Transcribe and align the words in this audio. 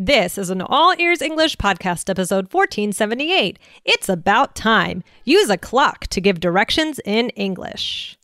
This 0.00 0.38
is 0.38 0.48
an 0.50 0.62
All 0.62 0.94
Ears 0.96 1.20
English 1.20 1.56
podcast, 1.56 2.08
episode 2.08 2.54
1478. 2.54 3.58
It's 3.84 4.08
about 4.08 4.54
time. 4.54 5.02
Use 5.24 5.50
a 5.50 5.58
clock 5.58 6.06
to 6.10 6.20
give 6.20 6.38
directions 6.38 7.00
in 7.04 7.30
English. 7.30 8.16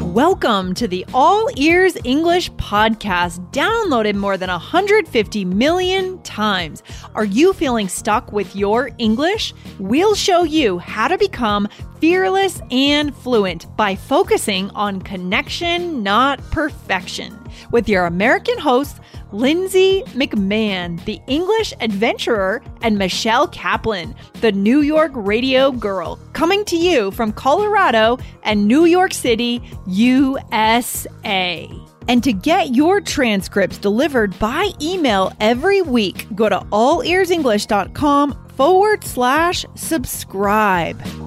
Welcome 0.00 0.72
to 0.74 0.86
the 0.86 1.04
All 1.12 1.48
Ears 1.56 1.96
English 2.04 2.48
podcast, 2.52 3.40
downloaded 3.50 4.14
more 4.14 4.36
than 4.36 4.50
150 4.50 5.44
million 5.44 6.22
times. 6.22 6.84
Are 7.16 7.24
you 7.24 7.52
feeling 7.52 7.88
stuck 7.88 8.32
with 8.32 8.54
your 8.54 8.92
English? 8.98 9.52
We'll 9.80 10.14
show 10.14 10.44
you 10.44 10.78
how 10.78 11.08
to 11.08 11.18
become 11.18 11.66
fearless 12.00 12.62
and 12.70 13.12
fluent 13.16 13.66
by 13.76 13.96
focusing 13.96 14.70
on 14.70 15.02
connection, 15.02 16.04
not 16.04 16.40
perfection. 16.52 17.36
With 17.70 17.88
your 17.88 18.06
American 18.06 18.58
hosts, 18.58 19.00
Lindsay 19.32 20.02
McMahon, 20.08 21.04
the 21.04 21.20
English 21.26 21.74
adventurer, 21.80 22.62
and 22.82 22.96
Michelle 22.98 23.48
Kaplan, 23.48 24.14
the 24.40 24.52
New 24.52 24.80
York 24.80 25.12
radio 25.14 25.72
girl, 25.72 26.18
coming 26.32 26.64
to 26.66 26.76
you 26.76 27.10
from 27.10 27.32
Colorado 27.32 28.18
and 28.44 28.66
New 28.66 28.84
York 28.84 29.12
City, 29.12 29.60
USA. 29.86 31.68
And 32.08 32.22
to 32.22 32.32
get 32.32 32.74
your 32.74 33.00
transcripts 33.00 33.78
delivered 33.78 34.38
by 34.38 34.70
email 34.80 35.32
every 35.40 35.82
week, 35.82 36.26
go 36.34 36.48
to 36.48 36.60
allearsenglish.com 36.60 38.46
forward 38.56 39.04
slash 39.04 39.66
subscribe. 39.74 41.25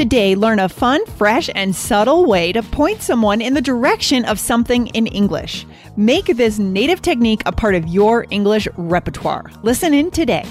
Today, 0.00 0.34
learn 0.34 0.58
a 0.60 0.66
fun, 0.70 1.04
fresh, 1.04 1.50
and 1.54 1.76
subtle 1.76 2.24
way 2.24 2.52
to 2.52 2.62
point 2.62 3.02
someone 3.02 3.42
in 3.42 3.52
the 3.52 3.60
direction 3.60 4.24
of 4.24 4.40
something 4.40 4.86
in 4.94 5.06
English. 5.06 5.66
Make 5.94 6.24
this 6.24 6.58
native 6.58 7.02
technique 7.02 7.42
a 7.44 7.52
part 7.52 7.74
of 7.74 7.86
your 7.86 8.24
English 8.30 8.66
repertoire. 8.78 9.50
Listen 9.62 9.92
in 9.92 10.10
today. 10.10 10.46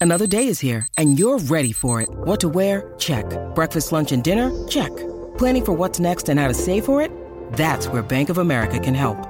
Another 0.00 0.26
day 0.26 0.48
is 0.48 0.58
here, 0.58 0.88
and 0.98 1.16
you're 1.16 1.38
ready 1.38 1.70
for 1.70 2.02
it. 2.02 2.08
What 2.10 2.40
to 2.40 2.48
wear? 2.48 2.92
Check. 2.98 3.24
Breakfast, 3.54 3.92
lunch, 3.92 4.10
and 4.10 4.24
dinner? 4.24 4.50
Check. 4.66 4.90
Planning 5.38 5.64
for 5.64 5.72
what's 5.74 6.00
next 6.00 6.28
and 6.28 6.40
how 6.40 6.48
to 6.48 6.54
save 6.54 6.84
for 6.84 7.00
it? 7.00 7.12
That's 7.52 7.86
where 7.86 8.02
Bank 8.02 8.30
of 8.30 8.38
America 8.38 8.80
can 8.80 8.94
help. 8.94 9.29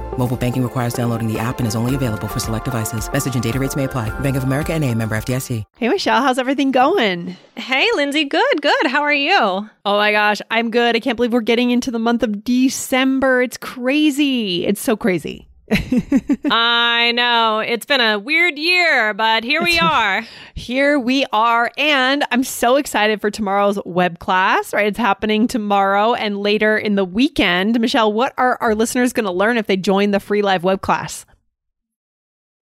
Mobile 0.17 0.37
banking 0.37 0.61
requires 0.63 0.93
downloading 0.93 1.31
the 1.31 1.39
app 1.39 1.59
and 1.59 1.67
is 1.67 1.75
only 1.75 1.95
available 1.95 2.27
for 2.27 2.39
select 2.39 2.65
devices. 2.65 3.11
Message 3.11 3.33
and 3.33 3.43
data 3.43 3.59
rates 3.59 3.75
may 3.75 3.85
apply. 3.85 4.09
Bank 4.19 4.35
of 4.35 4.43
America 4.43 4.73
N.A. 4.73 4.93
member 4.95 5.15
FDIC. 5.15 5.63
Hey, 5.77 5.89
Michelle, 5.89 6.21
how's 6.21 6.37
everything 6.39 6.71
going? 6.71 7.35
Hey, 7.55 7.87
Lindsay. 7.95 8.25
Good, 8.25 8.61
good. 8.61 8.87
How 8.87 9.01
are 9.01 9.13
you? 9.13 9.37
Oh 9.85 9.97
my 9.97 10.11
gosh, 10.11 10.41
I'm 10.49 10.71
good. 10.71 10.95
I 10.95 10.99
can't 10.99 11.15
believe 11.17 11.33
we're 11.33 11.41
getting 11.41 11.71
into 11.71 11.91
the 11.91 11.99
month 11.99 12.23
of 12.23 12.43
December. 12.43 13.41
It's 13.41 13.57
crazy. 13.57 14.65
It's 14.65 14.81
so 14.81 14.95
crazy. 14.97 15.47
I 16.51 17.13
know. 17.15 17.59
It's 17.59 17.85
been 17.85 18.01
a 18.01 18.19
weird 18.19 18.57
year, 18.57 19.13
but 19.13 19.43
here 19.43 19.63
we 19.63 19.79
are. 19.79 20.23
Here 20.53 20.99
we 20.99 21.25
are. 21.31 21.71
And 21.77 22.25
I'm 22.31 22.43
so 22.43 22.75
excited 22.75 23.21
for 23.21 23.31
tomorrow's 23.31 23.79
web 23.85 24.19
class, 24.19 24.73
right? 24.73 24.87
It's 24.87 24.97
happening 24.97 25.47
tomorrow 25.47 26.13
and 26.13 26.37
later 26.37 26.77
in 26.77 26.95
the 26.95 27.05
weekend. 27.05 27.79
Michelle, 27.79 28.11
what 28.11 28.33
are 28.37 28.57
our 28.61 28.75
listeners 28.75 29.13
going 29.13 29.25
to 29.25 29.31
learn 29.31 29.57
if 29.57 29.67
they 29.67 29.77
join 29.77 30.11
the 30.11 30.19
free 30.19 30.41
live 30.41 30.63
web 30.63 30.81
class? 30.81 31.25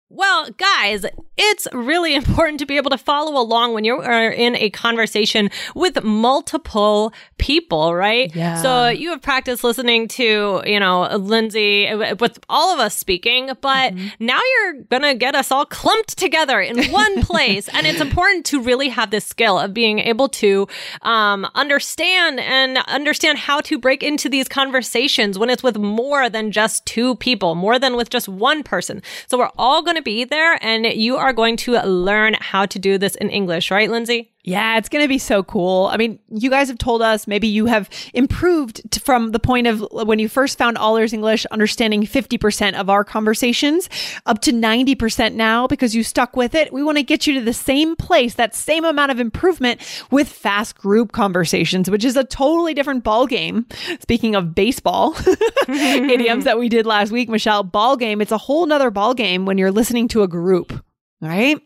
Well, 0.08 0.48
guys, 0.50 1.04
it's 1.36 1.66
really 1.72 2.14
important 2.14 2.60
to 2.60 2.66
be 2.66 2.76
able 2.76 2.90
to 2.90 2.98
follow 2.98 3.40
along 3.40 3.74
when 3.74 3.84
you 3.84 3.96
are 3.96 4.30
in 4.30 4.54
a 4.56 4.70
conversation 4.70 5.50
with 5.74 6.02
multiple 6.04 7.12
people, 7.38 7.94
right? 7.94 8.34
Yeah. 8.34 8.62
So 8.62 8.88
you 8.88 9.10
have 9.10 9.22
practiced 9.22 9.62
listening 9.62 10.08
to, 10.08 10.62
you 10.64 10.80
know, 10.80 11.08
Lindsay 11.16 11.92
with 11.94 12.38
all 12.48 12.72
of 12.72 12.80
us 12.80 12.96
speaking, 12.96 13.50
but 13.60 13.94
mm-hmm. 13.94 14.08
now 14.18 14.40
you're 14.54 14.82
going 14.84 15.02
to 15.02 15.14
get 15.14 15.34
us 15.34 15.50
all 15.50 15.66
clumped 15.66 16.16
together 16.16 16.60
in 16.60 16.90
one 16.90 17.22
place. 17.22 17.68
and 17.68 17.86
it's 17.86 18.00
important 18.00 18.46
to 18.46 18.60
really 18.60 18.88
have 18.88 19.10
this 19.10 19.24
skill 19.24 19.58
of 19.58 19.74
being 19.74 19.98
able 19.98 20.28
to 20.28 20.66
um, 21.02 21.46
understand 21.54 22.40
and 22.40 22.78
understand 22.88 23.38
how 23.38 23.60
to 23.60 23.78
break 23.78 24.02
into 24.02 24.28
these 24.28 24.48
conversations 24.48 25.38
when 25.38 25.50
it's 25.50 25.62
with 25.62 25.76
more 25.76 26.28
than 26.28 26.50
just 26.50 26.86
two 26.86 27.16
people, 27.16 27.54
more 27.54 27.78
than 27.78 27.96
with 27.96 28.10
just 28.10 28.28
one 28.28 28.62
person. 28.62 29.02
So 29.26 29.38
we're 29.38 29.50
all 29.58 29.82
going 29.82 29.96
to 29.96 30.02
be 30.02 30.24
there 30.24 30.58
and 30.62 30.86
you 30.86 31.16
are 31.16 31.32
going 31.32 31.56
to 31.58 31.80
learn 31.82 32.34
how 32.40 32.66
to 32.66 32.78
do 32.78 32.98
this 32.98 33.14
in 33.16 33.30
English, 33.30 33.70
right, 33.70 33.90
Lindsay? 33.90 34.32
Yeah, 34.46 34.78
it's 34.78 34.88
going 34.88 35.02
to 35.02 35.08
be 35.08 35.18
so 35.18 35.42
cool. 35.42 35.86
I 35.86 35.96
mean, 35.96 36.20
you 36.28 36.50
guys 36.50 36.68
have 36.68 36.78
told 36.78 37.02
us 37.02 37.26
maybe 37.26 37.48
you 37.48 37.66
have 37.66 37.90
improved 38.14 39.00
from 39.02 39.32
the 39.32 39.40
point 39.40 39.66
of 39.66 39.82
uh, 39.82 40.04
when 40.04 40.20
you 40.20 40.28
first 40.28 40.56
found 40.56 40.78
All 40.78 40.96
Ears 40.96 41.12
English, 41.12 41.46
understanding 41.46 42.04
50% 42.04 42.74
of 42.74 42.88
our 42.88 43.02
conversations 43.02 43.90
up 44.24 44.40
to 44.42 44.52
90% 44.52 45.34
now 45.34 45.66
because 45.66 45.96
you 45.96 46.04
stuck 46.04 46.36
with 46.36 46.54
it. 46.54 46.72
We 46.72 46.84
want 46.84 46.96
to 46.96 47.02
get 47.02 47.26
you 47.26 47.34
to 47.34 47.40
the 47.40 47.52
same 47.52 47.96
place, 47.96 48.34
that 48.34 48.54
same 48.54 48.84
amount 48.84 49.10
of 49.10 49.18
improvement 49.18 49.80
with 50.12 50.28
fast 50.28 50.78
group 50.78 51.10
conversations, 51.10 51.90
which 51.90 52.04
is 52.04 52.16
a 52.16 52.22
totally 52.22 52.72
different 52.72 53.02
ball 53.02 53.26
game. 53.26 53.66
Speaking 54.00 54.36
of 54.36 54.54
baseball 54.54 55.16
idioms 55.68 56.44
that 56.44 56.56
we 56.56 56.68
did 56.68 56.86
last 56.86 57.10
week, 57.10 57.28
Michelle, 57.28 57.64
ball 57.64 57.96
game, 57.96 58.20
it's 58.20 58.30
a 58.30 58.38
whole 58.38 58.64
nother 58.64 58.92
ball 58.92 59.12
game 59.12 59.44
when 59.44 59.58
you're 59.58 59.72
listening 59.72 60.06
to 60.06 60.22
a 60.22 60.28
group, 60.28 60.84
right? 61.20 61.60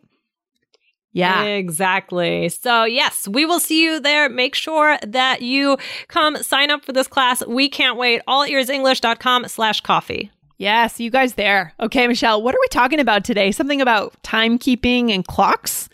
Yeah. 1.12 1.42
Exactly. 1.42 2.48
So, 2.48 2.84
yes, 2.84 3.26
we 3.28 3.44
will 3.44 3.60
see 3.60 3.82
you 3.82 4.00
there. 4.00 4.28
Make 4.28 4.54
sure 4.54 4.96
that 5.06 5.42
you 5.42 5.76
come 6.08 6.36
sign 6.36 6.70
up 6.70 6.84
for 6.84 6.92
this 6.92 7.08
class. 7.08 7.44
We 7.46 7.68
can't 7.68 7.98
wait. 7.98 8.22
Allearsenglish.com 8.28 9.48
slash 9.48 9.80
coffee. 9.80 10.30
Yeah, 10.56 10.86
see 10.86 11.04
you 11.04 11.10
guys 11.10 11.34
there. 11.34 11.74
Okay, 11.80 12.06
Michelle, 12.06 12.42
what 12.42 12.54
are 12.54 12.60
we 12.60 12.68
talking 12.68 13.00
about 13.00 13.24
today? 13.24 13.50
Something 13.50 13.80
about 13.80 14.14
timekeeping 14.22 15.12
and 15.12 15.26
clocks? 15.26 15.88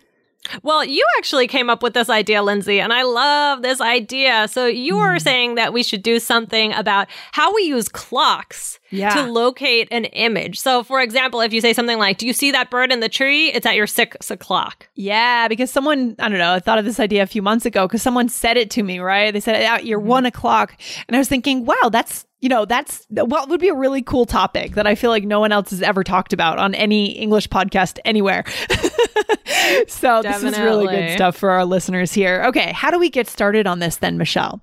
Well, 0.63 0.85
you 0.85 1.05
actually 1.19 1.47
came 1.47 1.71
up 1.71 1.83
with 1.83 1.95
this 1.95 2.09
idea, 2.09 2.43
Lindsay, 2.43 2.81
and 2.81 2.93
I 2.93 3.03
love 3.03 3.63
this 3.63 3.81
idea. 3.81 4.49
So 4.49 4.67
you 4.67 4.97
were 4.97 5.17
mm. 5.17 5.23
saying 5.23 5.55
that 5.57 5.73
we 5.73 5.83
should 5.83 6.03
do 6.03 6.19
something 6.19 6.73
about 6.73 7.09
how 7.33 7.55
we 7.55 7.63
use 7.63 7.89
clocks 7.89 8.79
yeah. 8.91 9.15
to 9.15 9.31
locate 9.31 9.89
an 9.91 10.05
image. 10.07 10.59
So, 10.61 10.83
for 10.83 11.01
example, 11.01 11.41
if 11.41 11.53
you 11.53 11.61
say 11.61 11.73
something 11.73 11.99
like, 11.99 12.19
Do 12.19 12.27
you 12.27 12.33
see 12.33 12.51
that 12.53 12.71
bird 12.71 12.93
in 12.93 13.01
the 13.01 13.09
tree? 13.09 13.49
It's 13.49 13.67
at 13.67 13.77
your 13.77 13.87
six 13.87 14.31
o'clock. 14.31 14.89
Yeah, 14.95 15.49
because 15.49 15.71
someone, 15.71 16.17
I 16.19 16.29
don't 16.29 16.39
know, 16.39 16.55
I 16.55 16.61
thought 16.61 16.79
of 16.79 16.85
this 16.85 17.01
idea 17.01 17.23
a 17.23 17.27
few 17.27 17.43
months 17.43 17.67
ago 17.67 17.87
because 17.87 18.03
someone 18.03 18.29
said 18.29 18.57
it 18.57 18.71
to 18.73 18.83
me, 18.83 18.99
right? 18.99 19.33
They 19.33 19.41
said, 19.41 19.57
At 19.63 19.85
your 19.85 20.01
mm. 20.01 20.05
one 20.05 20.27
o'clock. 20.27 20.77
And 21.09 21.17
I 21.17 21.19
was 21.19 21.29
thinking, 21.29 21.65
wow, 21.65 21.89
that's 21.91 22.27
you 22.41 22.51
know, 22.51 22.65
that's 22.65 23.07
what 23.11 23.49
would 23.49 23.61
be 23.61 23.69
a 23.69 23.75
really 23.75 24.03
cool 24.03 24.27
topic 24.27 24.75
that 24.75 24.87
I 24.87 24.95
feel 24.95 25.11
like 25.11 25.25
no 25.25 25.41
one 25.41 25.53
else 25.53 25.71
has 25.71 25.83
ever 25.83 26.05
talked 26.05 26.33
about 26.33 26.59
on 26.59 26.75
any 26.75 27.13
English 27.13 27.49
podcast 27.49 27.99
anywhere. 28.05 28.45
so 29.89 30.23
Definitely. 30.23 30.51
this 30.51 30.59
is 30.59 30.65
really 30.65 30.87
good 30.89 31.13
stuff 31.13 31.37
for 31.37 31.51
our 31.51 31.65
listeners 31.65 32.13
here. 32.13 32.45
Okay, 32.47 32.73
how 32.73 32.91
do 32.91 32.99
we 32.99 33.11
get 33.11 33.29
started 33.29 33.67
on 33.67 33.79
this 33.79 33.97
then, 33.97 34.19
Michelle? 34.19 34.63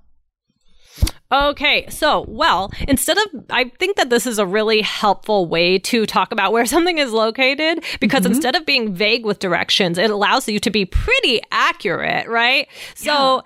Okay, 1.32 1.88
so, 1.88 2.24
well, 2.28 2.70
instead 2.86 3.16
of, 3.18 3.44
I 3.50 3.70
think 3.80 3.96
that 3.96 4.08
this 4.08 4.26
is 4.26 4.38
a 4.38 4.46
really 4.46 4.82
helpful 4.82 5.46
way 5.46 5.78
to 5.80 6.06
talk 6.06 6.30
about 6.30 6.52
where 6.52 6.66
something 6.74 6.98
is 6.98 7.12
located 7.12 7.84
because 7.98 8.22
mm-hmm. 8.22 8.34
instead 8.34 8.54
of 8.54 8.64
being 8.64 8.94
vague 8.94 9.24
with 9.24 9.40
directions, 9.40 9.98
it 9.98 10.10
allows 10.10 10.48
you 10.48 10.60
to 10.60 10.70
be 10.70 10.84
pretty 10.84 11.40
accurate, 11.50 12.28
right? 12.28 12.68
So, 12.94 13.12
yeah. 13.12 13.40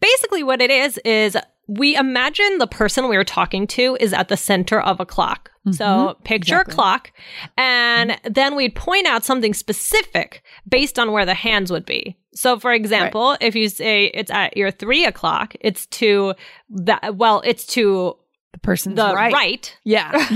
basically, 0.00 0.42
what 0.42 0.60
it 0.60 0.70
is, 0.70 0.98
is 1.04 1.36
we 1.68 1.94
imagine 1.94 2.58
the 2.58 2.66
person 2.66 3.08
we 3.08 3.16
are 3.16 3.24
talking 3.24 3.66
to 3.68 3.96
is 4.00 4.12
at 4.12 4.28
the 4.28 4.36
center 4.36 4.80
of 4.80 4.98
a 4.98 5.06
clock. 5.06 5.50
Mm-hmm. 5.68 6.08
So 6.08 6.16
picture 6.24 6.60
exactly. 6.60 6.72
a 6.72 6.74
clock, 6.74 7.12
and 7.56 8.10
mm-hmm. 8.10 8.32
then 8.32 8.56
we'd 8.56 8.74
point 8.74 9.06
out 9.06 9.24
something 9.24 9.54
specific 9.54 10.42
based 10.68 10.98
on 10.98 11.12
where 11.12 11.26
the 11.26 11.34
hands 11.34 11.70
would 11.70 11.86
be. 11.86 12.16
So, 12.34 12.58
for 12.58 12.72
example, 12.72 13.30
right. 13.30 13.42
if 13.42 13.54
you 13.54 13.68
say 13.68 14.06
it's 14.06 14.30
at 14.30 14.56
your 14.56 14.70
three 14.70 15.04
o'clock, 15.04 15.54
it's 15.60 15.86
to 15.86 16.34
that. 16.70 17.16
Well, 17.16 17.42
it's 17.44 17.66
to 17.68 18.16
the 18.52 18.58
person's 18.66 18.96
the 18.96 19.14
right. 19.14 19.32
right. 19.32 19.78
Yeah. 19.84 20.12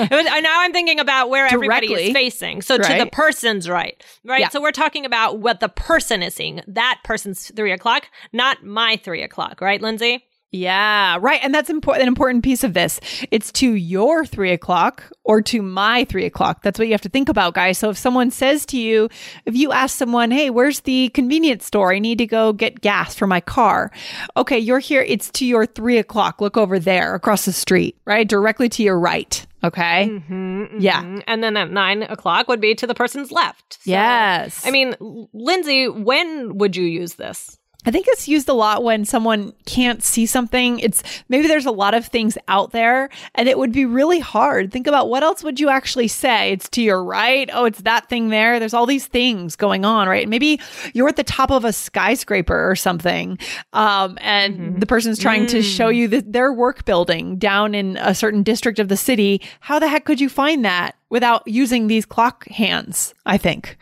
Mm-hmm. 0.00 0.42
now 0.42 0.60
I'm 0.62 0.72
thinking 0.72 1.00
about 1.00 1.30
where 1.30 1.48
Directly. 1.48 1.66
everybody 1.66 2.08
is 2.08 2.12
facing. 2.12 2.62
So 2.62 2.76
right. 2.76 2.98
to 2.98 3.04
the 3.04 3.10
person's 3.10 3.68
right. 3.68 4.02
Right. 4.24 4.40
Yeah. 4.40 4.48
So 4.48 4.60
we're 4.60 4.72
talking 4.72 5.04
about 5.04 5.38
what 5.38 5.60
the 5.60 5.68
person 5.68 6.22
is 6.22 6.34
seeing. 6.34 6.62
That 6.66 7.00
person's 7.04 7.50
three 7.54 7.72
o'clock, 7.72 8.08
not 8.32 8.64
my 8.64 8.96
three 8.96 9.22
o'clock, 9.22 9.60
right, 9.60 9.80
Lindsay? 9.80 10.24
Yeah, 10.52 11.18
right. 11.20 11.38
And 11.42 11.54
that's 11.54 11.70
important, 11.70 12.02
an 12.02 12.08
important 12.08 12.42
piece 12.42 12.64
of 12.64 12.74
this. 12.74 12.98
It's 13.30 13.52
to 13.52 13.72
your 13.74 14.26
three 14.26 14.50
o'clock 14.50 15.04
or 15.22 15.40
to 15.42 15.62
my 15.62 16.04
three 16.06 16.26
o'clock. 16.26 16.62
That's 16.62 16.76
what 16.78 16.88
you 16.88 16.92
have 16.94 17.00
to 17.02 17.08
think 17.08 17.28
about, 17.28 17.54
guys. 17.54 17.78
So 17.78 17.90
if 17.90 17.96
someone 17.98 18.32
says 18.32 18.66
to 18.66 18.78
you, 18.78 19.08
if 19.46 19.54
you 19.54 19.70
ask 19.70 19.96
someone, 19.96 20.32
hey, 20.32 20.50
where's 20.50 20.80
the 20.80 21.10
convenience 21.10 21.64
store? 21.66 21.92
I 21.92 22.00
need 22.00 22.18
to 22.18 22.26
go 22.26 22.52
get 22.52 22.80
gas 22.80 23.14
for 23.14 23.28
my 23.28 23.40
car. 23.40 23.92
Okay, 24.36 24.58
you're 24.58 24.80
here. 24.80 25.02
It's 25.02 25.30
to 25.32 25.46
your 25.46 25.66
three 25.66 25.98
o'clock. 25.98 26.40
Look 26.40 26.56
over 26.56 26.80
there 26.80 27.14
across 27.14 27.44
the 27.44 27.52
street, 27.52 27.96
right? 28.04 28.26
Directly 28.28 28.68
to 28.70 28.82
your 28.82 28.98
right. 28.98 29.46
Okay. 29.62 30.08
Mm-hmm, 30.10 30.80
Yeah. 30.80 31.02
mhm. 31.02 31.22
And 31.28 31.44
then 31.44 31.56
at 31.58 31.70
nine 31.70 32.02
o'clock 32.02 32.48
would 32.48 32.60
be 32.60 32.74
to 32.74 32.86
the 32.88 32.94
person's 32.94 33.30
left. 33.30 33.74
So, 33.74 33.90
Yes. 33.90 34.66
I 34.66 34.70
mean, 34.72 34.96
Lindsay, 35.32 35.86
when 35.88 36.56
would 36.58 36.74
you 36.74 36.84
use 36.86 37.14
this? 37.14 37.56
I 37.86 37.90
think 37.90 38.06
it's 38.08 38.28
used 38.28 38.48
a 38.48 38.52
lot 38.52 38.84
when 38.84 39.04
someone 39.04 39.54
can't 39.64 40.02
see 40.02 40.26
something. 40.26 40.80
It's 40.80 41.02
maybe 41.28 41.48
there's 41.48 41.66
a 41.66 41.70
lot 41.70 41.94
of 41.94 42.06
things 42.06 42.36
out 42.46 42.72
there 42.72 43.08
and 43.34 43.48
it 43.48 43.58
would 43.58 43.72
be 43.72 43.86
really 43.86 44.20
hard. 44.20 44.70
Think 44.70 44.86
about 44.86 45.08
what 45.08 45.22
else 45.22 45.42
would 45.42 45.58
you 45.58 45.70
actually 45.70 46.08
say? 46.08 46.52
It's 46.52 46.68
to 46.70 46.82
your 46.82 47.02
right. 47.02 47.48
Oh, 47.52 47.64
it's 47.64 47.80
that 47.82 48.08
thing 48.08 48.28
there. 48.28 48.58
There's 48.58 48.74
all 48.74 48.86
these 48.86 49.06
things 49.06 49.56
going 49.56 49.84
on, 49.84 50.08
right? 50.08 50.28
Maybe 50.28 50.60
you're 50.92 51.08
at 51.08 51.16
the 51.16 51.24
top 51.24 51.50
of 51.50 51.64
a 51.64 51.72
skyscraper 51.72 52.70
or 52.70 52.76
something. 52.76 53.38
Um, 53.72 54.18
and 54.20 54.80
the 54.80 54.86
person's 54.86 55.18
trying 55.18 55.46
to 55.46 55.62
show 55.62 55.88
you 55.88 56.08
the, 56.08 56.20
their 56.20 56.52
work 56.52 56.84
building 56.84 57.36
down 57.36 57.74
in 57.74 57.96
a 57.98 58.14
certain 58.14 58.42
district 58.42 58.78
of 58.78 58.88
the 58.88 58.96
city. 58.96 59.40
How 59.60 59.78
the 59.78 59.88
heck 59.88 60.04
could 60.04 60.20
you 60.20 60.28
find 60.28 60.64
that 60.64 60.96
without 61.08 61.46
using 61.46 61.86
these 61.86 62.04
clock 62.04 62.46
hands? 62.48 63.14
I 63.24 63.38
think. 63.38 63.78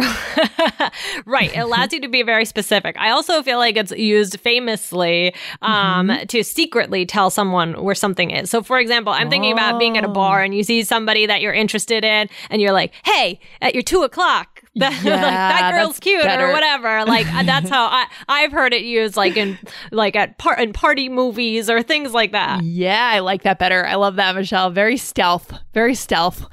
right. 1.26 1.52
It 1.54 1.58
allows 1.58 1.92
you 1.92 2.00
to 2.00 2.08
be 2.08 2.22
very 2.22 2.44
specific. 2.44 2.96
I 2.98 3.10
also 3.10 3.42
feel 3.42 3.58
like 3.58 3.76
it's 3.76 3.92
used 3.92 4.38
famously 4.40 5.34
um, 5.62 6.08
Mm-hmm. 6.08 6.26
to 6.26 6.42
secretly 6.44 7.04
tell 7.06 7.30
someone 7.30 7.82
where 7.82 7.94
something 7.94 8.30
is. 8.30 8.48
So, 8.50 8.62
for 8.62 8.78
example, 8.78 9.12
I'm 9.12 9.28
thinking 9.30 9.52
about 9.52 9.78
being 9.78 9.98
at 9.98 10.04
a 10.04 10.08
Oh. 10.08 10.12
bar 10.12 10.42
and 10.42 10.54
you 10.54 10.62
see 10.64 10.82
somebody 10.82 11.26
that 11.26 11.40
you're 11.40 11.52
interested 11.52 12.04
in, 12.04 12.28
and 12.48 12.60
you're 12.62 12.72
like, 12.72 12.92
"Hey, 13.04 13.38
at 13.60 13.74
your 13.74 13.82
two 13.82 14.02
o'clock." 14.02 14.62
That, 14.76 14.92
like, 14.92 15.02
that 15.02 15.72
girl's 15.74 15.98
cute 15.98 16.22
better. 16.22 16.46
or 16.48 16.52
whatever. 16.52 17.04
Like 17.10 17.26
uh, 17.34 17.42
that's 17.42 17.68
how 17.68 17.86
I 17.86 18.06
I've 18.28 18.52
heard 18.52 18.72
it 18.72 18.82
used 18.82 19.16
like 19.16 19.36
in 19.36 19.58
like 19.90 20.14
at 20.14 20.38
par- 20.38 20.58
in 20.60 20.72
party 20.72 21.08
movies 21.08 21.68
or 21.68 21.82
things 21.82 22.12
like 22.14 22.30
that. 22.32 22.62
Yeah, 22.62 23.10
I 23.12 23.18
like 23.18 23.42
that 23.42 23.58
better. 23.58 23.84
I 23.84 23.96
love 23.96 24.14
that, 24.16 24.34
Michelle. 24.36 24.70
Very 24.70 24.96
stealth. 24.96 25.52
Very 25.74 25.96
stealth. 25.96 26.46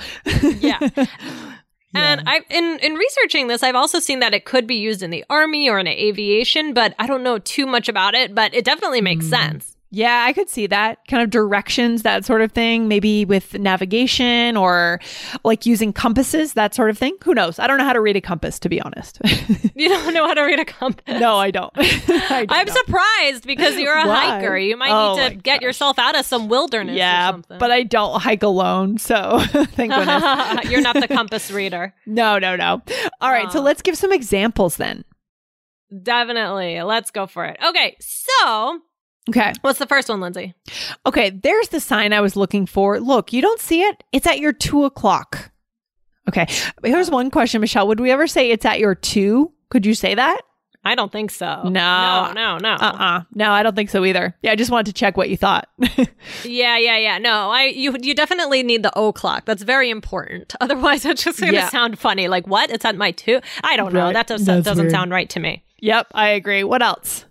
Yeah. 0.59 0.79
And 1.93 2.21
I 2.27 2.41
in 2.49 2.79
in 2.79 2.93
researching 2.95 3.47
this, 3.47 3.63
I've 3.63 3.75
also 3.75 3.99
seen 3.99 4.19
that 4.19 4.33
it 4.33 4.45
could 4.45 4.67
be 4.67 4.75
used 4.75 5.01
in 5.01 5.09
the 5.09 5.23
army 5.29 5.69
or 5.69 5.79
in 5.79 5.87
aviation, 5.87 6.73
but 6.73 6.93
I 6.99 7.07
don't 7.07 7.23
know 7.23 7.39
too 7.39 7.65
much 7.65 7.87
about 7.87 8.13
it, 8.13 8.35
but 8.35 8.53
it 8.53 8.65
definitely 8.65 9.01
makes 9.01 9.25
hmm. 9.25 9.31
sense. 9.31 9.76
Yeah, 9.89 10.25
I 10.27 10.33
could 10.33 10.49
see 10.49 10.67
that 10.67 10.99
kind 11.07 11.23
of 11.23 11.29
directions, 11.29 12.01
that 12.03 12.25
sort 12.25 12.41
of 12.41 12.51
thing. 12.51 12.89
Maybe 12.89 13.23
with 13.23 13.57
navigation 13.57 14.57
or 14.57 14.99
like 15.45 15.65
using 15.65 15.93
compasses, 15.93 16.53
that 16.53 16.75
sort 16.75 16.89
of 16.89 16.97
thing. 16.97 17.15
Who 17.23 17.33
knows? 17.33 17.57
I 17.57 17.67
don't 17.67 17.77
know 17.77 17.85
how 17.85 17.93
to 17.93 18.01
read 18.01 18.17
a 18.17 18.21
compass, 18.21 18.59
to 18.59 18.69
be 18.69 18.81
honest. 18.81 19.19
You 19.79 19.89
don't 19.89 20.11
know 20.13 20.25
how 20.27 20.33
to 20.33 20.41
read 20.41 20.59
a 20.59 20.65
compass. 20.65 21.19
no, 21.21 21.37
I 21.37 21.51
don't. 21.51 21.71
I 21.77 22.45
know. 22.67 22.73
surprised 22.73 23.45
because 23.45 23.77
you're 23.77 23.95
a 23.95 24.07
Why? 24.07 24.25
hiker. 24.39 24.57
You 24.57 24.75
might 24.75 24.89
Oh 24.91 25.15
need 25.15 25.29
to 25.29 25.35
get 25.35 25.57
gosh. 25.57 25.61
yourself 25.61 25.99
out 25.99 26.17
of 26.17 26.25
some 26.25 26.47
wilderness 26.49 26.95
or 26.95 26.97
Yeah, 26.97 27.37
but 27.47 27.69
I 27.69 27.83
don't 27.83 28.19
hike 28.19 28.41
alone, 28.41 28.97
so 28.97 29.39
thank 29.75 29.93
goodness. 29.93 30.69
you're 30.71 30.81
not 30.81 30.95
the 30.99 31.07
compass 31.07 31.51
reader. 31.51 31.93
no, 32.07 32.39
no, 32.39 32.55
no. 32.55 32.81
All 33.21 33.31
right, 33.31 33.51
so 33.51 33.61
let's 33.61 33.83
give 33.83 33.95
some 33.97 34.11
examples 34.11 34.77
then. 34.77 35.05
Definitely. 36.03 36.81
Let's 36.81 37.11
go 37.11 37.27
for 37.27 37.45
it. 37.45 37.57
Okay, 37.63 37.95
so 37.99 38.79
Okay. 39.29 39.53
what's 39.61 39.79
the 39.79 39.85
first 39.87 40.09
one, 40.09 40.21
Lindsay? 40.21 40.53
Okay, 41.05 41.29
there's 41.29 41.69
the 41.69 41.79
sign 41.79 42.13
I 42.13 42.21
was 42.21 42.35
looking 42.35 42.65
for. 42.65 42.99
Look, 42.99 43.33
you 43.33 43.41
don't 43.41 43.59
see 43.59 43.81
it? 43.81 44.03
It's 44.11 44.25
at 44.27 44.39
your 44.39 44.53
two 44.53 44.85
o'clock. 44.85 45.51
Okay, 46.29 46.45
here's 46.83 47.09
one 47.09 47.29
question, 47.31 47.61
Michelle. 47.61 47.87
Would 47.87 47.99
we 47.99 48.11
ever 48.11 48.27
say 48.27 48.51
it's 48.51 48.65
at 48.65 48.79
your 48.79 48.95
two? 48.95 49.51
Could 49.69 49.85
you 49.85 49.93
say 49.93 50.15
that? 50.15 50.41
I 50.85 50.95
don't 50.95 51.11
think 51.11 51.31
so. 51.31 51.63
No. 51.63 52.31
No, 52.33 52.33
no, 52.33 52.57
no. 52.59 52.73
Uh 52.75 52.95
uh 52.97 53.21
No, 53.33 53.51
I 53.51 53.61
don't 53.63 53.75
think 53.75 53.89
so 53.89 54.05
either. 54.05 54.33
Yeah, 54.41 54.51
I 54.51 54.55
just 54.55 54.71
wanted 54.71 54.85
to 54.85 54.93
check 54.93 55.17
what 55.17 55.29
you 55.29 55.35
thought. 55.35 55.67
Yeah, 56.43 56.77
yeah, 56.77 56.97
yeah. 56.97 57.17
No, 57.17 57.49
I 57.49 57.63
you 57.65 57.95
you 58.01 58.13
definitely 58.15 58.63
need 58.63 58.83
the 58.83 58.91
O 58.97 59.11
clock. 59.11 59.45
That's 59.45 59.63
very 59.63 59.89
important. 59.89 60.55
Otherwise, 60.61 61.03
it's 61.05 61.23
just 61.23 61.39
going 61.39 61.51
to 61.53 61.57
Yeah. 61.59 61.69
sound 61.69 61.99
funny. 61.99 62.27
Like 62.29 62.47
what? 62.47 62.69
It's 62.69 62.85
at 62.85 62.95
my 62.95 63.11
two. 63.11 63.41
I 63.63 63.75
don't 63.75 63.93
know. 63.93 64.05
Right. 64.05 64.13
That 64.13 64.27
does, 64.27 64.45
doesn't 64.45 64.77
weird. 64.77 64.91
sound 64.91 65.11
right 65.11 65.29
to 65.31 65.39
me. 65.41 65.63
yep, 65.79 66.07
I 66.13 66.29
agree. 66.29 66.63
What 66.63 66.81
else? 66.81 67.25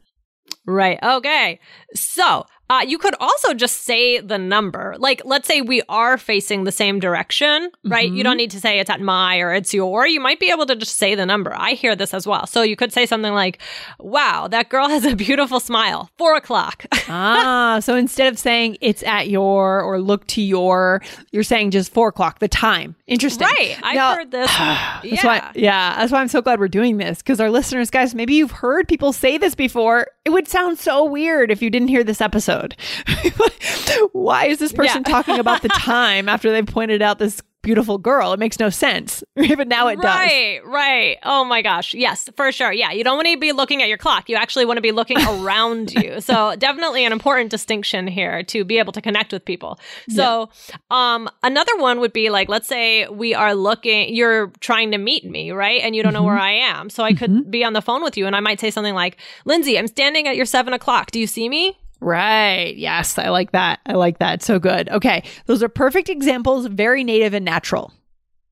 Right. 0.66 0.98
Okay. 1.02 1.60
So 1.94 2.46
uh, 2.68 2.84
you 2.86 2.98
could 2.98 3.14
also 3.20 3.54
just 3.54 3.82
say 3.84 4.18
the 4.20 4.38
number. 4.38 4.96
Like, 4.98 5.22
let's 5.24 5.46
say 5.46 5.60
we 5.60 5.82
are 5.88 6.18
facing 6.18 6.64
the 6.64 6.72
same 6.72 6.98
direction, 6.98 7.70
right? 7.84 8.10
You 8.10 8.24
don't 8.24 8.36
need 8.36 8.50
to 8.52 8.60
say 8.60 8.80
it's 8.80 8.90
at 8.90 9.00
my 9.00 9.38
or 9.38 9.54
it's 9.54 9.72
your. 9.72 10.06
You 10.06 10.18
might 10.20 10.40
be 10.40 10.50
able 10.50 10.66
to 10.66 10.74
just 10.74 10.96
say 10.96 11.14
the 11.14 11.24
number. 11.26 11.54
I 11.56 11.72
hear 11.72 11.94
this 11.94 12.12
as 12.12 12.26
well. 12.26 12.46
So 12.46 12.62
you 12.62 12.74
could 12.74 12.92
say 12.92 13.06
something 13.06 13.32
like, 13.32 13.60
wow, 14.00 14.48
that 14.48 14.68
girl 14.68 14.88
has 14.88 15.04
a 15.04 15.14
beautiful 15.14 15.60
smile. 15.60 16.10
Four 16.18 16.36
o'clock. 16.36 16.86
ah, 17.08 17.78
so 17.80 17.94
instead 17.94 18.32
of 18.32 18.38
saying 18.38 18.78
it's 18.80 19.02
at 19.04 19.28
your 19.28 19.80
or 19.82 20.00
look 20.00 20.26
to 20.28 20.42
your, 20.42 21.02
you're 21.30 21.42
saying 21.44 21.70
just 21.70 21.92
four 21.92 22.08
o'clock, 22.08 22.40
the 22.40 22.48
time. 22.48 22.96
Interesting. 23.06 23.46
right. 23.46 23.76
I've 23.82 23.94
Now- 23.94 24.14
heard 24.16 24.30
this. 24.32 24.50
That's 24.56 25.04
yeah. 25.04 25.24
why, 25.26 25.52
yeah, 25.54 25.96
that's 25.98 26.10
why 26.10 26.20
I'm 26.20 26.28
so 26.28 26.42
glad 26.42 26.58
we're 26.58 26.68
doing 26.68 26.96
this 26.96 27.18
because 27.18 27.40
our 27.40 27.50
listeners, 27.50 27.90
guys, 27.90 28.14
maybe 28.14 28.34
you've 28.34 28.50
heard 28.50 28.88
people 28.88 29.12
say 29.12 29.38
this 29.38 29.54
before. 29.54 30.08
It 30.24 30.30
would 30.30 30.48
sound 30.48 30.78
so 30.78 31.04
weird 31.04 31.50
if 31.50 31.62
you 31.62 31.70
didn't 31.70 31.88
hear 31.88 32.02
this 32.02 32.20
episode. 32.20 32.55
why 34.12 34.46
is 34.46 34.58
this 34.58 34.72
person 34.72 35.02
Yeah. 35.06 35.12
talking 35.12 35.38
about 35.38 35.62
the 35.62 35.68
time 35.74 36.28
after 36.28 36.50
they've 36.50 36.66
pointed 36.66 37.02
out 37.02 37.18
this 37.18 37.42
beautiful 37.62 37.98
girl? 37.98 38.32
It 38.32 38.38
makes 38.38 38.60
no 38.60 38.70
sense. 38.70 39.24
but 39.34 39.66
now 39.66 39.88
it 39.88 39.96
does. 40.00 40.04
Right, 40.04 40.60
right. 40.64 41.16
Oh 41.24 41.44
my 41.44 41.62
gosh. 41.62 41.94
Yes, 41.94 42.30
for 42.36 42.52
sure. 42.52 42.72
Yeah, 42.72 42.92
you 42.92 43.02
don't 43.02 43.16
want 43.16 43.26
to 43.26 43.36
be 43.38 43.50
looking 43.50 43.82
at 43.82 43.88
your 43.88 43.98
clock. 43.98 44.28
You 44.28 44.36
actually 44.36 44.66
want 44.66 44.76
to 44.76 44.82
be 44.82 44.92
looking 44.92 45.18
around 45.18 45.92
you. 45.92 46.20
So, 46.20 46.54
definitely 46.56 47.04
an 47.04 47.10
important 47.12 47.50
distinction 47.50 48.06
here 48.06 48.44
to 48.44 48.64
be 48.64 48.78
able 48.78 48.92
to 48.92 49.00
connect 49.02 49.32
with 49.32 49.44
people. 49.44 49.80
So, 50.08 50.48
um 50.90 51.28
another 51.42 51.76
one 51.78 51.98
would 52.00 52.12
be 52.12 52.30
like 52.30 52.48
let's 52.48 52.68
say 52.68 53.08
we 53.08 53.34
are 53.34 53.54
looking 53.54 54.14
you're 54.14 54.52
trying 54.60 54.92
to 54.92 54.98
meet 54.98 55.24
me, 55.28 55.50
right? 55.50 55.80
And 55.82 55.96
you 55.96 56.02
don't 56.04 56.12
know 56.12 56.22
where 56.22 56.38
I 56.38 56.52
am. 56.52 56.88
So, 56.88 57.02
I 57.02 57.14
could 57.14 57.50
be 57.50 57.64
on 57.64 57.72
the 57.72 57.82
phone 57.82 58.02
with 58.02 58.16
you 58.16 58.26
and 58.26 58.36
I 58.36 58.40
might 58.40 58.60
say 58.60 58.70
something 58.70 58.94
like, 58.94 59.16
"Lindsay, 59.44 59.76
I'm 59.76 59.88
standing 59.88 60.28
at 60.28 60.36
your 60.36 60.46
7 60.46 60.72
o'clock. 60.72 61.10
Do 61.10 61.18
you 61.18 61.26
see 61.26 61.48
me?" 61.48 61.76
Right. 62.00 62.76
Yes. 62.76 63.18
I 63.18 63.30
like 63.30 63.52
that. 63.52 63.80
I 63.86 63.94
like 63.94 64.18
that. 64.18 64.42
So 64.42 64.58
good. 64.58 64.88
Okay. 64.90 65.24
Those 65.46 65.62
are 65.62 65.68
perfect 65.68 66.08
examples, 66.08 66.66
very 66.66 67.04
native 67.04 67.34
and 67.34 67.44
natural. 67.44 67.92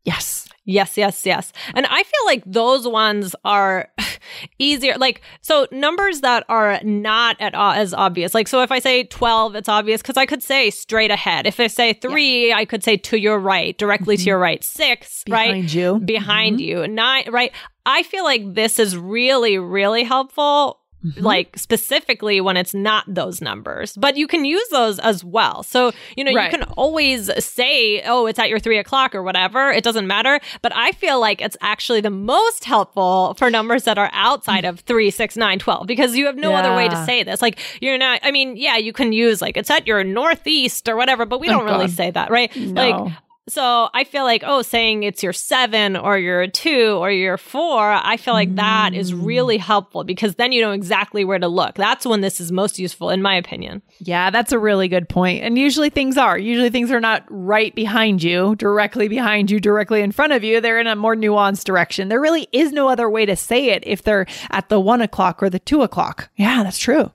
Yes. 0.04 0.48
Yes, 0.66 0.96
yes, 0.96 1.26
yes. 1.26 1.52
And 1.74 1.84
I 1.84 2.02
feel 2.02 2.24
like 2.24 2.42
those 2.46 2.88
ones 2.88 3.36
are 3.44 3.88
easier. 4.58 4.96
Like, 4.96 5.20
so 5.42 5.66
numbers 5.70 6.22
that 6.22 6.44
are 6.48 6.80
not 6.82 7.36
at 7.38 7.54
all 7.54 7.72
as 7.72 7.92
obvious. 7.92 8.32
Like, 8.32 8.48
so 8.48 8.62
if 8.62 8.72
I 8.72 8.78
say 8.78 9.04
12, 9.04 9.56
it's 9.56 9.68
obvious 9.68 10.00
because 10.00 10.16
I 10.16 10.24
could 10.24 10.42
say 10.42 10.70
straight 10.70 11.10
ahead. 11.10 11.46
If 11.46 11.60
I 11.60 11.66
say 11.66 11.92
three, 11.92 12.52
I 12.52 12.64
could 12.64 12.82
say 12.82 12.96
to 12.96 13.18
your 13.18 13.38
right, 13.38 13.76
directly 13.76 14.16
to 14.16 14.22
mm-hmm. 14.22 14.28
your 14.28 14.38
right. 14.38 14.64
Six, 14.64 15.22
right? 15.28 15.48
Behind 15.48 15.72
you. 15.72 15.98
Behind 15.98 16.56
mm-hmm. 16.58 16.82
you. 16.82 16.88
Nine, 16.88 17.30
right? 17.30 17.52
I 17.84 18.02
feel 18.02 18.24
like 18.24 18.54
this 18.54 18.78
is 18.78 18.96
really, 18.96 19.58
really 19.58 20.04
helpful. 20.04 20.80
Mm-hmm. 21.04 21.20
Like 21.20 21.58
specifically 21.58 22.40
when 22.40 22.56
it's 22.56 22.72
not 22.72 23.04
those 23.06 23.40
numbers, 23.42 23.94
but 23.96 24.16
you 24.16 24.26
can 24.26 24.44
use 24.44 24.66
those 24.70 24.98
as 25.00 25.22
well. 25.22 25.62
So, 25.62 25.92
you 26.16 26.24
know, 26.24 26.32
Right. 26.32 26.50
you 26.50 26.58
can 26.58 26.66
always 26.78 27.30
say, 27.44 28.02
oh, 28.04 28.24
it's 28.26 28.38
at 28.38 28.48
your 28.48 28.58
three 28.58 28.78
o'clock 28.78 29.14
or 29.14 29.22
whatever. 29.22 29.70
It 29.70 29.84
doesn't 29.84 30.06
matter. 30.06 30.40
But 30.62 30.72
I 30.74 30.92
feel 30.92 31.20
like 31.20 31.42
it's 31.42 31.58
actually 31.60 32.00
the 32.00 32.10
most 32.10 32.64
helpful 32.64 33.34
for 33.34 33.50
numbers 33.50 33.84
that 33.84 33.98
are 33.98 34.10
outside 34.14 34.64
of 34.64 34.80
three, 34.80 35.10
six, 35.10 35.36
nine, 35.36 35.58
12, 35.58 35.86
because 35.86 36.16
you 36.16 36.24
have 36.26 36.36
no 36.36 36.54
other 36.54 36.74
way 36.74 36.88
to 36.88 37.04
say 37.04 37.22
this. 37.22 37.42
Like, 37.42 37.58
you're 37.82 37.98
not, 37.98 38.20
I 38.22 38.30
mean, 38.30 38.56
yeah, 38.56 38.76
you 38.78 38.92
can 38.94 39.12
use 39.12 39.42
like 39.42 39.56
it's 39.58 39.70
at 39.70 39.86
your 39.86 40.02
northeast 40.04 40.88
or 40.88 40.96
whatever, 40.96 41.26
but 41.26 41.38
we 41.38 41.48
don't 41.48 41.66
really 41.66 41.88
say 41.88 42.10
that, 42.12 42.30
right? 42.30 42.54
No. 42.56 42.80
Like, 42.80 43.12
so 43.48 43.88
I 43.92 44.04
feel 44.04 44.24
like, 44.24 44.42
oh, 44.46 44.62
saying 44.62 45.02
it's 45.02 45.22
your 45.22 45.32
seven 45.34 45.96
or 45.96 46.16
your 46.18 46.46
two 46.46 46.96
or 46.98 47.10
your 47.10 47.36
four, 47.36 47.80
I 47.92 48.16
feel 48.16 48.32
like 48.34 48.54
that 48.56 48.94
is 48.94 49.12
Mm. 49.12 49.26
really 49.26 49.58
helpful 49.58 50.02
because 50.04 50.36
then 50.36 50.52
you 50.52 50.62
know 50.62 50.72
exactly 50.72 51.24
where 51.24 51.38
to 51.38 51.48
look. 51.48 51.74
That's 51.74 52.06
when 52.06 52.22
this 52.22 52.40
is 52.40 52.50
most 52.50 52.78
useful, 52.78 53.10
in 53.10 53.20
my 53.20 53.34
opinion. 53.34 53.82
Yeah, 54.00 54.30
that's 54.30 54.52
a 54.52 54.58
really 54.58 54.88
good 54.88 55.08
point. 55.08 55.42
And 55.44 55.58
usually 55.58 55.90
things 55.90 56.16
are. 56.16 56.38
Usually 56.38 56.70
things 56.70 56.90
are 56.90 57.00
not 57.00 57.24
right 57.28 57.74
behind 57.74 58.22
you, 58.22 58.54
directly 58.56 59.08
behind 59.08 59.50
you, 59.50 59.60
directly 59.60 60.00
in 60.00 60.10
front 60.12 60.32
of 60.32 60.42
you. 60.42 60.60
They're 60.60 60.80
in 60.80 60.86
a 60.86 60.96
more 60.96 61.14
nuanced 61.14 61.64
direction. 61.64 62.08
There 62.08 62.20
really 62.20 62.48
is 62.52 62.72
no 62.72 62.88
other 62.88 63.10
way 63.10 63.26
to 63.26 63.36
say 63.36 63.66
it 63.70 63.82
if 63.86 64.02
they're 64.02 64.26
at 64.50 64.68
the 64.70 64.80
one 64.80 65.02
o'clock 65.02 65.42
or 65.42 65.50
the 65.50 65.58
two 65.58 65.82
o'clock. 65.82 66.30
Yeah, 66.36 66.62
that's 66.62 66.78
true. 66.78 67.12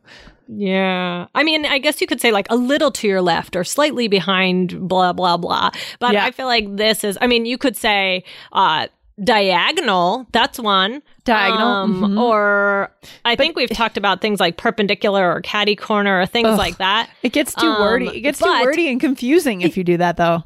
Yeah. 0.52 1.28
I 1.36 1.44
mean, 1.44 1.66
I 1.66 1.78
guess 1.78 2.02
you 2.02 2.08
could 2.08 2.20
say 2.20 2.32
like 2.32 2.48
a 2.50 2.56
little 2.56 2.90
to 2.94 3.08
your 3.08 3.22
left 3.22 3.56
or 3.56 3.64
slightly 3.64 4.08
behind, 4.08 4.88
blah, 4.88 5.14
blah, 5.14 5.38
blah. 5.38 5.70
But 6.00 6.14
Yeah. 6.14 6.26
I 6.26 6.32
feel 6.32 6.48
like 6.48 6.76
this 6.76 7.04
is, 7.04 7.18
I 7.22 7.28
mean, 7.28 7.46
you 7.46 7.58
could 7.58 7.78
say, 7.78 8.24
uh, 8.52 8.88
diagonal. 9.24 10.26
That's 10.32 10.60
one. 10.60 11.02
Diagonal, 11.26 11.68
Um, 11.68 12.02
mhm. 12.02 12.20
Or 12.20 12.92
I 13.26 13.36
think 13.36 13.56
we've 13.56 13.70
talked 13.70 13.98
about 13.98 14.22
things 14.22 14.40
like 14.40 14.58
perpendicular 14.58 15.32
or 15.32 15.42
catty 15.42 15.76
corner 15.76 16.20
or 16.22 16.26
things 16.26 16.48
Ugh. 16.48 16.58
like 16.58 16.78
that. 16.78 17.10
It 17.22 17.32
gets 17.34 17.54
too 17.54 17.68
Um, 17.68 17.82
wordy. 17.82 18.08
It 18.08 18.22
gets 18.22 18.40
too 18.40 18.46
wordy 18.64 18.88
and 18.90 19.00
confusing 19.00 19.62
if 19.62 19.78
you 19.78 19.84
do 19.84 19.98
that, 19.98 20.18
though. 20.18 20.44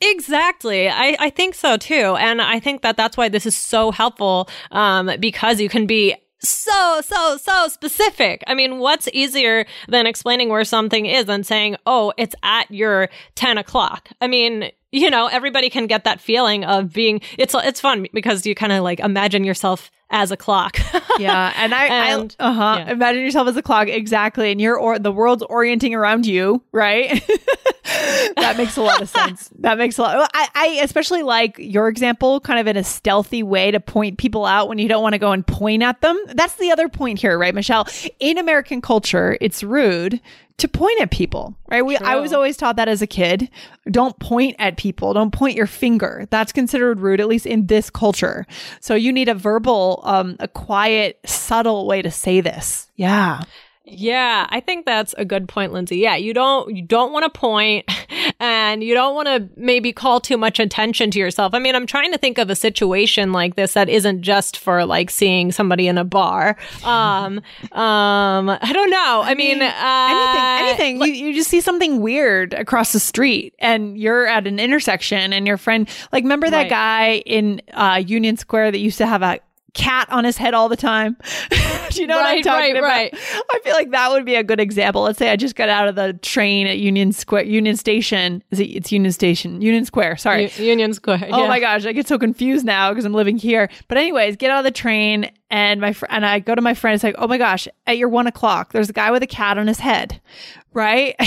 Exactly. 0.00 0.88
I, 0.88 1.16
I 1.18 1.30
think 1.30 1.54
so 1.54 1.76
too. 1.76 2.16
And 2.18 2.42
I 2.42 2.58
think 2.60 2.82
that 2.82 2.96
that's 2.96 3.16
why 3.16 3.28
this 3.28 3.46
is 3.46 3.54
so 3.56 3.90
helpful 3.92 4.48
um, 4.72 5.10
because 5.20 5.60
you 5.60 5.68
can 5.68 5.86
be 5.86 6.14
so, 6.44 7.00
so, 7.04 7.36
so 7.36 7.68
specific. 7.68 8.42
I 8.46 8.54
mean, 8.54 8.78
what's 8.78 9.08
easier 9.12 9.66
than 9.88 10.06
explaining 10.06 10.48
where 10.48 10.64
something 10.64 11.06
is 11.06 11.28
and 11.28 11.46
saying, 11.46 11.76
oh, 11.86 12.12
it's 12.16 12.34
at 12.42 12.70
your 12.70 13.08
10 13.34 13.58
o'clock? 13.58 14.08
I 14.20 14.26
mean, 14.26 14.70
you 14.90 15.08
know, 15.08 15.26
everybody 15.26 15.70
can 15.70 15.86
get 15.86 16.04
that 16.04 16.20
feeling 16.20 16.64
of 16.64 16.92
being, 16.92 17.20
it's, 17.38 17.54
it's 17.54 17.80
fun 17.80 18.06
because 18.12 18.44
you 18.44 18.54
kind 18.54 18.72
of 18.72 18.82
like 18.82 19.00
imagine 19.00 19.44
yourself 19.44 19.90
as 20.12 20.30
a 20.30 20.36
clock. 20.36 20.78
Yeah, 21.18 21.52
and 21.56 21.74
I, 21.74 21.86
And- 22.14 22.34
I 22.40 22.44
uh-huh. 22.48 22.76
yeah. 22.78 22.92
Imagine 22.92 23.20
yourself 23.20 23.46
as 23.46 23.56
a 23.56 23.62
clock, 23.62 23.86
exactly, 23.86 24.50
and 24.50 24.58
you're 24.60 24.78
or 24.78 24.98
the 24.98 25.12
world's 25.12 25.42
orienting 25.42 25.94
around 25.94 26.24
you, 26.24 26.62
right? 26.72 27.22
that 28.36 28.54
makes 28.56 28.78
a 28.78 28.82
lot 28.82 29.02
of 29.02 29.10
sense. 29.10 29.50
That 29.58 29.76
makes 29.76 29.98
a 29.98 30.02
lot. 30.02 30.30
I, 30.32 30.48
I 30.54 30.66
especially 30.82 31.22
like 31.22 31.56
your 31.58 31.88
example, 31.88 32.40
kind 32.40 32.58
of 32.58 32.66
in 32.66 32.78
a 32.78 32.82
stealthy 32.82 33.42
way 33.42 33.70
to 33.70 33.78
point 33.78 34.16
people 34.16 34.46
out 34.46 34.68
when 34.68 34.78
you 34.78 34.88
don't 34.88 35.02
want 35.02 35.12
to 35.12 35.18
go 35.18 35.32
and 35.32 35.46
point 35.46 35.82
at 35.82 36.00
them. 36.00 36.18
That's 36.28 36.54
the 36.54 36.70
other 36.70 36.88
point 36.88 37.20
here, 37.20 37.38
right, 37.38 37.54
Michelle? 37.54 37.86
In 38.18 38.38
American 38.38 38.80
culture, 38.80 39.36
it's 39.40 39.62
rude 39.62 40.18
to 40.62 40.68
point 40.68 41.00
at 41.00 41.10
people, 41.10 41.56
right? 41.68 41.84
We, 41.84 41.96
I 41.96 42.16
was 42.16 42.32
always 42.32 42.56
taught 42.56 42.76
that 42.76 42.86
as 42.86 43.02
a 43.02 43.06
kid. 43.06 43.50
Don't 43.90 44.16
point 44.20 44.54
at 44.60 44.76
people. 44.76 45.12
Don't 45.12 45.32
point 45.32 45.56
your 45.56 45.66
finger. 45.66 46.28
That's 46.30 46.52
considered 46.52 47.00
rude, 47.00 47.20
at 47.20 47.26
least 47.26 47.46
in 47.46 47.66
this 47.66 47.90
culture. 47.90 48.46
So 48.80 48.94
you 48.94 49.12
need 49.12 49.28
a 49.28 49.34
verbal, 49.34 50.00
um, 50.04 50.36
a 50.38 50.46
quiet, 50.46 51.18
subtle 51.26 51.88
way 51.88 52.00
to 52.00 52.12
say 52.12 52.40
this. 52.40 52.88
Yeah. 52.94 53.42
Yeah, 53.84 54.46
I 54.50 54.60
think 54.60 54.86
that's 54.86 55.14
a 55.18 55.24
good 55.24 55.48
point, 55.48 55.72
Lindsay. 55.72 55.96
Yeah, 55.96 56.14
you 56.14 56.32
don't 56.32 56.74
you 56.74 56.82
don't 56.82 57.12
want 57.12 57.24
to 57.24 57.38
point 57.38 57.90
and 58.40 58.82
you 58.82 58.94
don't 58.94 59.14
want 59.14 59.28
to 59.28 59.48
maybe 59.56 59.92
call 59.92 60.20
too 60.20 60.36
much 60.36 60.58
attention 60.60 61.10
to 61.12 61.18
yourself. 61.18 61.54
I 61.54 61.58
mean, 61.58 61.74
I'm 61.74 61.86
trying 61.86 62.12
to 62.12 62.18
think 62.18 62.38
of 62.38 62.50
a 62.50 62.56
situation 62.56 63.32
like 63.32 63.56
this 63.56 63.74
that 63.74 63.88
isn't 63.88 64.22
just 64.22 64.58
for 64.58 64.84
like 64.84 65.10
seeing 65.10 65.52
somebody 65.52 65.86
in 65.88 65.98
a 65.98 66.04
bar. 66.04 66.56
Um 66.84 67.40
um 67.72 68.48
I 68.50 68.70
don't 68.72 68.90
know. 68.90 69.22
I, 69.24 69.34
mean, 69.34 69.60
uh, 69.62 69.72
anything, 70.10 71.02
anything. 71.02 71.14
you, 71.14 71.26
you 71.28 71.34
just 71.34 71.48
see 71.50 71.60
something 71.60 72.00
weird 72.00 72.54
across 72.54 72.92
the 72.92 73.00
street 73.00 73.54
and 73.58 73.98
you're 73.98 74.26
at 74.26 74.46
an 74.46 74.58
intersection 74.58 75.32
and 75.32 75.46
your 75.46 75.56
friend, 75.56 75.88
like, 76.12 76.24
remember 76.24 76.48
that 76.50 76.62
Right. 76.62 76.70
guy 76.70 77.22
in 77.26 77.60
uh, 77.72 78.02
Union 78.06 78.36
Square 78.36 78.72
that 78.72 78.78
used 78.78 78.98
to 78.98 79.06
have 79.06 79.22
a 79.22 79.40
cat 79.74 80.08
on 80.10 80.24
his 80.24 80.36
head 80.36 80.54
all 80.54 80.68
the 80.68 80.76
time? 80.76 81.16
Do 81.90 82.00
you 82.00 82.06
know 82.06 82.16
what 82.16 82.26
I'm 82.26 82.42
talking 82.42 82.74
right, 82.74 82.76
about? 82.76 82.82
right. 82.82 83.44
I 83.50 83.60
feel 83.62 83.74
like 83.74 83.90
that 83.90 84.10
would 84.10 84.24
be 84.24 84.34
a 84.34 84.42
good 84.42 84.60
example. 84.60 85.02
Let's 85.02 85.18
say 85.18 85.30
I 85.30 85.36
just 85.36 85.56
got 85.56 85.68
out 85.68 85.88
of 85.88 85.94
the 85.94 86.14
train 86.14 86.66
at 86.66 86.78
Union 86.78 87.12
Square, 87.12 87.44
Union 87.44 87.76
Station. 87.76 88.42
Is 88.50 88.60
it, 88.60 88.64
it's 88.64 88.92
Union 88.92 89.12
Station, 89.12 89.60
Union 89.60 89.84
Square. 89.84 90.16
Sorry. 90.16 90.50
U- 90.56 90.64
Union 90.64 90.94
Square. 90.94 91.28
Oh 91.30 91.42
yeah. 91.42 91.48
my 91.48 91.60
gosh, 91.60 91.84
I 91.86 91.92
get 91.92 92.08
so 92.08 92.18
confused 92.18 92.64
now 92.64 92.90
because 92.90 93.04
I'm 93.04 93.14
living 93.14 93.36
here. 93.36 93.68
But 93.88 93.98
anyways, 93.98 94.36
get 94.36 94.50
out 94.50 94.58
of 94.58 94.64
the 94.64 94.70
train 94.70 95.30
and 95.50 95.80
my 95.80 95.92
fr- 95.92 96.06
and 96.08 96.24
I 96.24 96.38
go 96.38 96.54
to 96.54 96.62
my 96.62 96.74
friend. 96.74 96.94
It's 96.94 97.04
like, 97.04 97.16
oh 97.18 97.26
my 97.26 97.38
gosh, 97.38 97.68
at 97.86 97.98
your 97.98 98.08
one 98.08 98.26
o'clock, 98.26 98.72
there's 98.72 98.90
a 98.90 98.94
guy 98.94 99.10
with 99.10 99.22
a 99.22 99.26
cat 99.26 99.58
on 99.58 99.66
his 99.66 99.78
head, 99.78 100.20
right? 100.72 101.14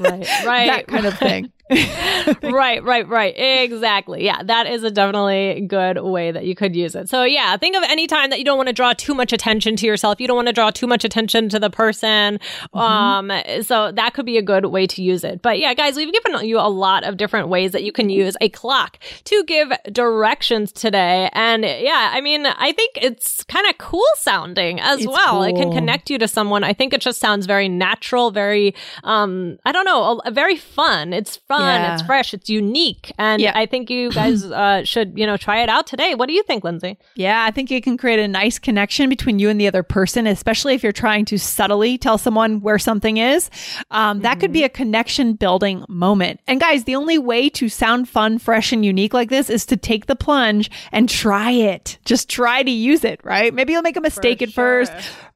Right, 0.00 0.28
right. 0.44 0.66
that 0.66 0.86
kind 0.86 1.06
of 1.06 1.18
thing. 1.18 1.50
right, 2.42 2.82
right, 2.82 3.06
right. 3.08 3.34
Exactly. 3.36 4.24
Yeah, 4.24 4.42
that 4.42 4.66
is 4.66 4.82
a 4.82 4.90
definitely 4.90 5.66
good 5.66 6.02
way 6.02 6.30
that 6.30 6.44
you 6.44 6.54
could 6.54 6.74
use 6.74 6.94
it. 6.94 7.08
So, 7.08 7.24
yeah, 7.24 7.56
think 7.56 7.76
of 7.76 7.82
any 7.84 8.06
time 8.06 8.30
that 8.30 8.38
you 8.38 8.44
don't 8.44 8.56
want 8.56 8.68
to 8.68 8.72
draw 8.72 8.92
too 8.92 9.14
much 9.14 9.32
attention 9.32 9.76
to 9.76 9.86
yourself. 9.86 10.20
You 10.20 10.26
don't 10.26 10.36
want 10.36 10.48
to 10.48 10.54
draw 10.54 10.70
too 10.70 10.86
much 10.86 11.04
attention 11.04 11.48
to 11.50 11.58
the 11.58 11.70
person. 11.70 12.38
Um, 12.72 13.30
so 13.62 13.92
that 13.92 14.14
could 14.14 14.26
be 14.26 14.38
a 14.38 14.42
good 14.42 14.66
way 14.66 14.86
to 14.86 15.02
use 15.02 15.24
it. 15.24 15.42
But 15.42 15.58
yeah, 15.58 15.74
guys, 15.74 15.96
we've 15.96 16.12
given 16.12 16.46
you 16.46 16.58
a 16.58 16.68
lot 16.68 17.04
of 17.04 17.16
different 17.16 17.48
ways 17.48 17.72
that 17.72 17.82
you 17.82 17.92
can 17.92 18.08
use 18.08 18.36
a 18.40 18.48
clock 18.48 18.98
to 19.24 19.44
give 19.44 19.72
directions 19.92 20.72
today. 20.72 21.28
And 21.32 21.64
yeah, 21.64 22.10
I 22.12 22.20
mean, 22.20 22.46
I 22.46 22.72
think 22.72 22.98
it's 23.00 23.44
kind 23.44 23.66
of 23.68 23.76
cool 23.78 24.06
sounding 24.16 24.80
as 24.80 25.00
It's 25.00 25.08
well. 25.08 25.42
It 25.42 25.54
can 25.56 25.72
connect 25.72 26.10
you 26.10 26.18
to 26.18 26.28
someone. 26.28 26.64
I 26.64 26.72
think 26.72 26.94
it 26.94 27.00
just 27.00 27.20
sounds 27.20 27.46
very 27.46 27.68
natural, 27.68 28.30
very, 28.30 28.74
um, 29.04 29.58
I 29.64 29.72
don't 29.72 29.84
know, 29.84 30.02
a, 30.02 30.28
a 30.28 30.30
very 30.30 30.56
fun. 30.56 31.12
It's 31.12 31.36
fun. 31.36 31.57
Yeah. 31.60 31.94
It's 31.94 32.02
fresh. 32.02 32.34
It's 32.34 32.48
unique. 32.48 33.12
And 33.18 33.40
Yeah. 33.42 33.52
I 33.54 33.66
think 33.66 33.90
you 33.90 34.10
guys 34.10 34.44
uh, 34.50 34.84
should, 34.84 35.18
you 35.18 35.26
know, 35.26 35.36
try 35.36 35.62
it 35.62 35.68
out 35.68 35.86
today. 35.86 36.14
What 36.14 36.26
do 36.26 36.32
you 36.34 36.42
think, 36.42 36.64
Lindsay? 36.64 36.98
Yeah, 37.14 37.44
I 37.44 37.50
think 37.50 37.70
it 37.70 37.82
can 37.82 37.96
create 37.96 38.18
a 38.18 38.28
nice 38.28 38.58
connection 38.58 39.08
between 39.08 39.38
you 39.38 39.48
and 39.48 39.60
the 39.60 39.66
other 39.66 39.82
person, 39.82 40.26
especially 40.26 40.74
if 40.74 40.82
you're 40.82 40.92
trying 40.92 41.24
to 41.26 41.38
subtly 41.38 41.98
tell 41.98 42.18
someone 42.18 42.60
where 42.60 42.78
something 42.78 43.16
is. 43.16 43.50
Um, 43.90 44.20
that 44.20 44.40
could 44.40 44.52
be 44.52 44.64
a 44.64 44.68
connection 44.68 45.34
building 45.34 45.84
moment. 45.88 46.40
And 46.46 46.60
guys, 46.60 46.84
the 46.84 46.96
only 46.96 47.18
way 47.18 47.48
to 47.50 47.68
sound 47.68 48.08
fun, 48.08 48.38
fresh, 48.38 48.72
and 48.72 48.84
unique 48.84 49.14
like 49.14 49.30
this 49.30 49.50
is 49.50 49.66
to 49.66 49.76
take 49.76 50.06
the 50.06 50.16
plunge 50.16 50.70
and 50.92 51.08
try 51.08 51.50
it. 51.50 51.98
Just 52.04 52.28
try 52.28 52.62
to 52.62 52.70
use 52.70 53.04
it, 53.04 53.20
right? 53.24 53.52
Maybe 53.52 53.72
you'll 53.72 53.82
make 53.82 53.96
a 53.96 54.00
mistake 54.00 54.42
at 54.42 54.50
first, 54.50 54.92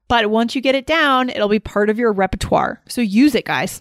but 0.09 0.31
once 0.31 0.55
you 0.55 0.61
get 0.61 0.75
it 0.75 0.87
down, 0.87 1.31
it'll 1.31 1.49
be 1.49 1.59
part 1.59 1.89
of 1.91 1.99
your 1.99 2.13
repertoire. 2.13 2.81
So 2.89 3.01
use 3.01 3.35
it, 3.35 3.45
guys. 3.45 3.81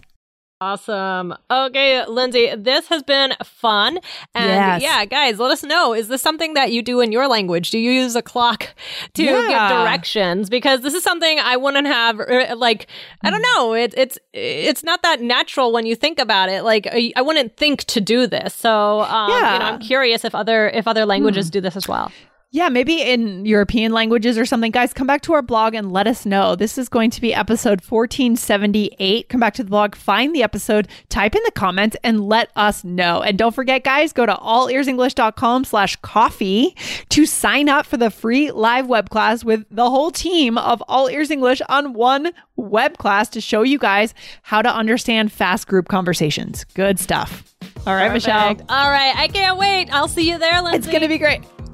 Awesome. 0.62 1.34
Okay, 1.50 2.04
Lindsay, 2.06 2.54
this 2.56 2.86
has 2.86 3.02
been 3.02 3.32
fun. 3.42 3.98
And 4.32 4.46
Yes. 4.48 4.82
yeah, 4.82 5.04
guys, 5.04 5.40
let 5.40 5.50
us 5.50 5.64
know. 5.64 5.92
Is 5.92 6.06
this 6.06 6.22
something 6.22 6.54
that 6.54 6.70
you 6.70 6.82
do 6.82 7.00
in 7.00 7.10
your 7.10 7.26
language? 7.26 7.70
Do 7.70 7.78
you 7.78 7.90
use 7.90 8.14
a 8.14 8.22
clock 8.22 8.68
to 9.14 9.22
Yeah. 9.24 9.48
give 9.48 9.76
directions? 9.78 10.48
Because 10.48 10.82
this 10.82 10.94
is 10.94 11.02
something 11.02 11.38
I 11.40 11.56
wouldn't 11.56 11.88
have 11.88 12.20
uh, 12.20 12.54
like 12.56 12.86
I 13.22 13.30
don't 13.30 13.44
know. 13.54 13.74
It, 13.74 13.92
it's 13.96 14.18
it's 14.32 14.84
not 14.84 15.02
that 15.02 15.20
natural 15.20 15.72
when 15.72 15.84
you 15.84 15.96
think 15.96 16.20
about 16.20 16.48
it. 16.48 16.62
Like 16.62 16.86
I 16.92 17.20
wouldn't 17.22 17.56
think 17.56 17.82
to 17.84 18.00
do 18.00 18.26
this. 18.28 18.54
So 18.54 19.00
um, 19.00 19.30
you 19.30 19.40
know, 19.40 19.46
Yeah. 19.46 19.58
I'm 19.72 19.80
curious 19.80 20.24
if 20.24 20.34
other 20.34 20.68
if 20.68 20.86
other 20.86 21.04
languages 21.06 21.50
do 21.50 21.60
this 21.60 21.74
as 21.76 21.88
well. 21.88 22.12
Yeah, 22.54 22.68
maybe 22.68 23.00
in 23.00 23.46
European 23.46 23.92
languages 23.92 24.36
or 24.36 24.44
something. 24.44 24.72
Guys, 24.72 24.92
come 24.92 25.06
back 25.06 25.22
to 25.22 25.32
our 25.32 25.40
blog 25.40 25.72
and 25.72 25.90
let 25.90 26.06
us 26.06 26.26
know. 26.26 26.54
This 26.54 26.76
is 26.76 26.86
going 26.90 27.08
to 27.12 27.20
be 27.22 27.32
episode 27.32 27.80
1478. 27.80 29.30
Come 29.30 29.40
back 29.40 29.54
to 29.54 29.64
the 29.64 29.70
blog, 29.70 29.94
find 29.94 30.34
the 30.34 30.42
episode, 30.42 30.86
type 31.08 31.34
in 31.34 31.40
the 31.46 31.50
comments, 31.52 31.96
and 32.04 32.28
let 32.28 32.50
us 32.54 32.84
know. 32.84 33.22
And 33.22 33.38
don't 33.38 33.54
forget, 33.54 33.84
guys, 33.84 34.12
go 34.12 34.26
to 34.26 34.34
allearsenglish.com 34.34 35.64
slash 35.64 35.96
coffee 36.02 36.76
to 37.08 37.24
sign 37.24 37.70
up 37.70 37.86
for 37.86 37.96
the 37.96 38.10
free 38.10 38.50
live 38.50 38.86
web 38.86 39.08
class 39.08 39.42
with 39.42 39.64
the 39.70 39.88
whole 39.88 40.10
team 40.10 40.58
of 40.58 40.82
All 40.88 41.08
Ears 41.08 41.30
English 41.30 41.62
on 41.70 41.94
one 41.94 42.32
web 42.56 42.98
class 42.98 43.30
to 43.30 43.40
show 43.40 43.62
you 43.62 43.78
guys 43.78 44.12
how 44.42 44.60
to 44.60 44.68
understand 44.68 45.32
fast 45.32 45.66
group 45.66 45.88
conversations. 45.88 46.64
Good 46.74 47.00
stuff. 47.00 47.44
All 47.86 47.94
right, 47.94 48.12
Michelle. 48.12 48.58
All 48.68 48.90
right, 48.90 49.14
I 49.16 49.28
can't 49.28 49.56
wait. 49.56 49.88
I'll 49.90 50.06
see 50.06 50.28
you 50.28 50.36
there, 50.36 50.60
Lindsay. 50.60 50.76
It's 50.76 50.86
going 50.86 51.00
to 51.00 51.08
be 51.08 51.16
great. 51.16 51.40